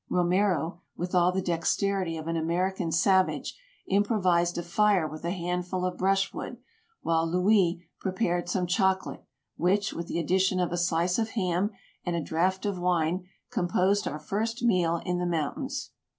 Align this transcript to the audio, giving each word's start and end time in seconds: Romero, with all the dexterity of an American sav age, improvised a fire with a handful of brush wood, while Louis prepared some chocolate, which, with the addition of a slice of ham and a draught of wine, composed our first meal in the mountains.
Romero, 0.09 0.81
with 0.97 1.13
all 1.13 1.31
the 1.31 1.43
dexterity 1.43 2.17
of 2.17 2.27
an 2.27 2.35
American 2.35 2.91
sav 2.91 3.29
age, 3.29 3.55
improvised 3.87 4.57
a 4.57 4.63
fire 4.63 5.07
with 5.07 5.23
a 5.23 5.29
handful 5.29 5.85
of 5.85 5.95
brush 5.95 6.33
wood, 6.33 6.57
while 7.03 7.23
Louis 7.29 7.85
prepared 7.99 8.49
some 8.49 8.65
chocolate, 8.65 9.23
which, 9.57 9.93
with 9.93 10.07
the 10.07 10.17
addition 10.17 10.59
of 10.59 10.71
a 10.71 10.75
slice 10.77 11.19
of 11.19 11.29
ham 11.29 11.69
and 12.03 12.15
a 12.15 12.19
draught 12.23 12.65
of 12.65 12.79
wine, 12.79 13.25
composed 13.51 14.07
our 14.07 14.17
first 14.17 14.63
meal 14.63 15.03
in 15.05 15.19
the 15.19 15.27
mountains. 15.27 15.91